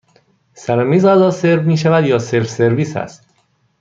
[0.53, 3.27] سر میز غذا سرو می شود یا سلف سرویس هست؟